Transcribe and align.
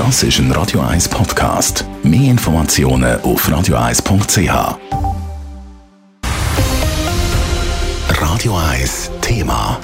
Das 0.00 0.22
ist 0.22 0.38
ein 0.38 0.50
Radio 0.52 0.80
1 0.80 1.10
Podcast. 1.10 1.84
Mehr 2.02 2.30
Informationen 2.30 3.20
auf 3.20 3.46
radio1.ch. 3.46 4.78
Radio 8.08 8.56
1 8.56 9.10
Thema. 9.20 9.78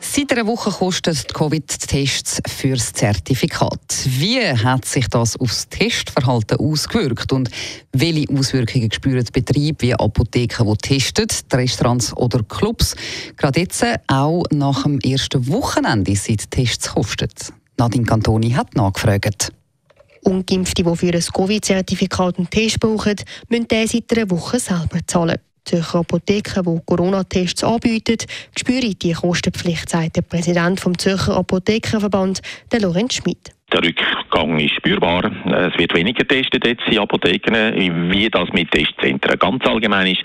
Seit 0.00 0.32
einer 0.32 0.48
Woche 0.48 0.72
kosten 0.72 1.14
die 1.14 1.32
Covid-Tests 1.32 2.42
fürs 2.48 2.92
Zertifikat. 2.92 3.78
Wie 4.06 4.40
hat 4.40 4.84
sich 4.86 5.06
das 5.06 5.36
aufs 5.36 5.68
Testverhalten 5.68 6.58
ausgewirkt 6.58 7.30
und 7.32 7.50
welche 7.92 8.28
Auswirkungen 8.36 8.90
spüren 8.90 9.24
Betriebe 9.32 9.82
wie 9.82 9.94
Apotheken, 9.94 10.66
die 10.66 10.76
testen, 10.78 11.28
die 11.28 11.56
Restaurants 11.56 12.12
oder 12.16 12.42
Clubs? 12.42 12.96
Gerade 13.36 13.60
jetzt 13.60 13.84
auch 14.08 14.42
nach 14.50 14.82
dem 14.82 14.98
ersten 14.98 15.46
Wochenende, 15.46 16.16
seit 16.16 16.50
Tests 16.50 16.92
kosten. 16.92 17.28
Nadine 17.78 18.04
Cantoni 18.04 18.50
hat 18.50 18.74
nachgefragt. 18.76 19.52
Ungeimpfte, 20.22 20.82
die 20.82 20.96
für 20.96 21.12
ein 21.12 21.20
Covid-Zertifikat 21.20 22.38
einen 22.38 22.48
Test 22.48 22.80
brauchen, 22.80 23.16
müssen 23.48 23.68
diesen 23.68 23.88
seit 24.08 24.18
einer 24.18 24.30
Woche 24.30 24.58
selber 24.58 25.00
zahlen. 25.06 25.38
Zürcher 25.64 26.00
Apotheken, 26.00 26.62
die 26.62 26.80
Corona-Tests 26.84 27.64
anbieten, 27.64 28.18
spüren 28.58 28.94
die 29.00 29.12
Kostenpflicht, 29.12 29.88
sagt 29.88 30.16
der 30.16 30.22
Präsident 30.22 30.84
des 30.84 30.92
Zürcher 30.98 31.36
Apothekenverband, 31.36 32.42
der 32.70 32.80
Lorenz 32.80 33.14
Schmidt. 33.14 33.50
Der 33.72 33.82
Rückgang 33.82 34.58
ist 34.60 34.74
spürbar. 34.74 35.24
Es 35.46 35.76
wird 35.78 35.94
weniger 35.94 36.22
getestet 36.24 36.66
jetzt 36.66 36.86
in 36.86 36.98
Apotheken, 36.98 37.74
wie 38.12 38.28
das 38.28 38.48
mit 38.52 38.70
Testzentren 38.70 39.38
ganz 39.38 39.64
allgemein 39.66 40.12
ist. 40.12 40.22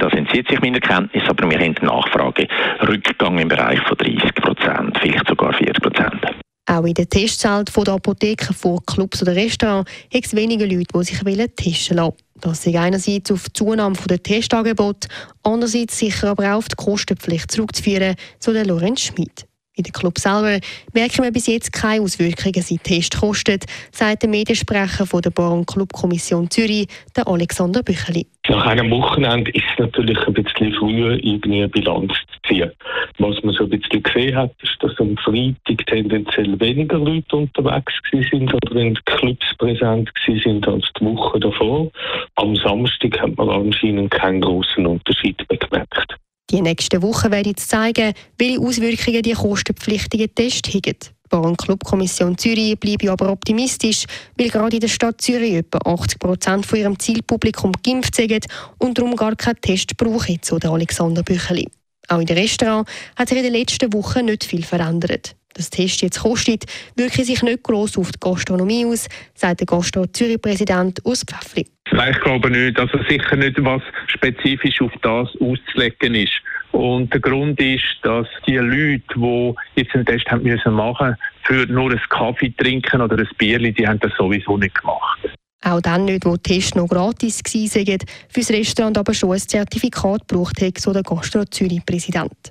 Das 0.00 0.12
entzieht 0.12 0.48
sich 0.48 0.60
meiner 0.60 0.80
Kenntnis, 0.80 1.22
aber 1.28 1.48
wir 1.48 1.58
haben 1.58 1.76
Nachfrage. 1.80 2.48
Rückgang 2.86 3.38
im 3.38 3.48
Bereich 3.48 3.80
von 3.86 3.96
30 3.96 4.34
Prozent, 4.34 4.98
vielleicht 5.00 5.28
sogar 5.28 5.54
40 5.54 5.80
Prozent. 5.80 6.33
Auch 6.74 6.84
in 6.84 6.94
den 6.94 7.08
Testzelt 7.08 7.70
der 7.76 7.94
Apotheken, 7.94 8.52
von 8.52 8.84
Clubs 8.84 9.22
oder 9.22 9.36
Restaurants 9.36 9.88
gibt 10.10 10.26
es 10.26 10.34
weniger 10.34 10.66
Leute, 10.66 10.86
die 10.92 11.04
sich 11.04 11.20
testen 11.54 11.96
lassen 11.98 12.16
Das 12.40 12.66
ist 12.66 12.74
einerseits 12.74 13.30
auf 13.30 13.44
die 13.44 13.52
Zunahme 13.52 13.94
der 14.08 14.20
Testangebote, 14.20 15.06
andererseits 15.44 15.96
sicher 15.96 16.30
aber 16.30 16.52
auch 16.52 16.58
auf 16.58 16.68
die 16.68 16.74
Kostenpflicht 16.74 17.52
zurückzuführen, 17.52 18.16
so 18.40 18.52
der 18.52 18.66
Lorenz 18.66 19.02
Schmidt. 19.02 19.46
In 19.76 19.82
den 19.82 19.92
Club 19.92 20.18
selber 20.20 20.60
merken 20.92 21.24
wir 21.24 21.32
bis 21.32 21.48
jetzt 21.48 21.72
keine 21.72 22.00
Auswirkungen 22.00 22.62
seit 22.62 22.84
Test 22.84 23.18
kostet, 23.18 23.64
sagt 23.90 24.22
der 24.22 24.30
Mediensprecher 24.30 25.04
von 25.04 25.20
der 25.20 25.30
Bar- 25.30 25.52
und 25.52 25.66
Clubkommission 25.66 26.48
Zürich, 26.48 26.86
der 27.16 27.26
Alexander 27.26 27.82
Bücheli. 27.82 28.24
Nach 28.48 28.66
einem 28.66 28.88
Wochenende 28.92 29.50
ist 29.50 29.64
es 29.72 29.78
natürlich 29.80 30.18
ein 30.28 30.34
bisschen 30.34 30.72
früher, 30.74 31.14
irgendwie 31.14 31.56
eine 31.56 31.68
Bilanz 31.68 32.12
zu 32.12 32.48
ziehen. 32.48 32.70
Was 33.18 33.42
man 33.42 33.52
so 33.54 33.64
ein 33.64 33.70
bisschen 33.70 34.00
gesehen 34.00 34.36
hat, 34.36 34.52
ist, 34.62 34.76
dass 34.78 34.96
am 35.00 35.16
Freitag 35.16 35.84
tendenziell 35.86 36.60
weniger 36.60 36.98
Leute 36.98 37.34
unterwegs 37.34 37.94
sind 38.12 38.54
oder 38.54 38.76
in 38.76 38.94
Clubs 39.06 39.56
präsent 39.58 40.08
sind 40.24 40.68
als 40.68 40.84
die 41.00 41.04
Woche 41.04 41.40
davor. 41.40 41.90
Am 42.36 42.54
Samstag 42.54 43.20
hat 43.20 43.36
man 43.36 43.48
anscheinend 43.48 44.12
keinen 44.12 44.40
großen 44.40 44.86
Unterschied 44.86 45.44
bemerkt. 45.48 46.14
Die 46.50 46.60
nächsten 46.60 47.02
Wochen 47.02 47.30
werden 47.30 47.48
jetzt 47.48 47.68
zeigen, 47.68 48.12
welche 48.38 48.60
Auswirkungen 48.60 49.22
die 49.22 49.32
kostenpflichtigen 49.32 50.34
Tests 50.34 50.68
haben. 50.74 50.82
Die 50.82 51.28
Bar- 51.30 51.56
Clubkommission 51.56 52.36
Zürich 52.36 52.78
bleibt 52.78 53.08
aber 53.08 53.32
optimistisch, 53.32 54.04
weil 54.38 54.50
gerade 54.50 54.76
in 54.76 54.80
der 54.80 54.88
Stadt 54.88 55.20
Zürich 55.20 55.54
etwa 55.54 55.78
80 55.78 56.18
Prozent 56.18 56.66
von 56.66 56.78
ihrem 56.78 56.98
Zielpublikum 56.98 57.72
geimpft 57.82 58.14
sind 58.14 58.46
und 58.78 58.98
darum 58.98 59.16
gar 59.16 59.34
keinen 59.34 59.60
Test 59.60 59.96
brauchen, 59.96 60.38
so 60.42 60.58
der 60.58 60.70
Alexander 60.70 61.22
Bücheli. 61.22 61.66
Auch 62.08 62.20
in 62.20 62.26
den 62.26 62.36
Restaurants 62.36 62.90
hat 63.16 63.30
sich 63.30 63.38
in 63.38 63.44
den 63.44 63.54
letzten 63.54 63.92
Wochen 63.94 64.26
nicht 64.26 64.44
viel 64.44 64.62
verändert. 64.62 65.34
Das 65.54 65.70
Test 65.70 66.02
jetzt 66.02 66.20
kostet, 66.20 66.64
wirkt 66.96 67.14
sich 67.14 67.42
nicht 67.42 67.62
gross 67.62 67.96
auf 67.96 68.10
die 68.10 68.18
Gastronomie 68.20 68.84
aus, 68.86 69.08
sagt 69.34 69.60
der 69.60 69.66
Gastro 69.66 70.04
Zürich-Präsident 70.06 71.00
Urs 71.04 71.24
Pfäffli. 71.24 71.66
Ich 71.86 72.20
glaube 72.20 72.50
nicht, 72.50 72.76
dass 72.76 72.90
es 72.92 73.06
sicher 73.08 73.36
nicht 73.36 73.62
was 73.64 73.82
spezifisch 74.08 74.80
auf 74.80 74.90
das 75.02 75.28
auszulegen 75.40 76.16
ist. 76.16 76.32
Und 76.72 77.12
der 77.12 77.20
Grund 77.20 77.60
ist, 77.60 77.84
dass 78.02 78.26
die 78.48 78.56
Leute, 78.56 79.04
die 79.14 79.54
jetzt 79.76 79.94
einen 79.94 80.04
Test 80.04 80.26
haben 80.26 80.42
müssen 80.42 80.72
machen 80.72 81.16
für 81.44 81.66
nur 81.66 81.90
einen 81.90 82.00
Kaffee 82.08 82.50
trinken 82.50 83.00
oder 83.00 83.16
ein 83.16 83.28
Bierli, 83.38 83.72
die 83.72 83.86
haben 83.86 84.00
das 84.00 84.12
sowieso 84.18 84.56
nicht 84.56 84.74
gemacht. 84.74 85.20
Auch 85.64 85.80
dann 85.80 86.04
nicht, 86.04 86.26
wo 86.26 86.36
die 86.36 86.42
Tests 86.42 86.74
noch 86.74 86.88
gratis 86.88 87.40
waren, 87.44 87.98
für 88.28 88.40
das 88.40 88.50
Restaurant 88.50 88.98
aber 88.98 89.14
schon 89.14 89.32
ein 89.32 89.38
Zertifikat 89.38 90.26
braucht 90.26 90.60
hat, 90.60 90.78
so 90.78 90.92
der 90.92 91.02
Gastro 91.02 91.44
Zürich-Präsident. 91.44 92.50